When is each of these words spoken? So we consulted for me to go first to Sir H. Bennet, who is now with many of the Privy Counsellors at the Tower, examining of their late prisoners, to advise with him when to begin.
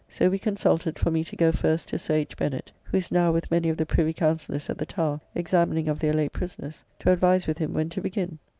So 0.09 0.31
we 0.31 0.39
consulted 0.39 0.97
for 0.97 1.11
me 1.11 1.23
to 1.25 1.35
go 1.35 1.51
first 1.51 1.89
to 1.89 1.99
Sir 1.99 2.15
H. 2.15 2.35
Bennet, 2.35 2.71
who 2.85 2.97
is 2.97 3.11
now 3.11 3.31
with 3.31 3.51
many 3.51 3.69
of 3.69 3.77
the 3.77 3.85
Privy 3.85 4.13
Counsellors 4.13 4.67
at 4.67 4.79
the 4.79 4.85
Tower, 4.87 5.21
examining 5.35 5.87
of 5.87 5.99
their 5.99 6.13
late 6.13 6.31
prisoners, 6.31 6.83
to 7.01 7.11
advise 7.11 7.45
with 7.45 7.59
him 7.59 7.71
when 7.71 7.89
to 7.89 8.01
begin. 8.01 8.39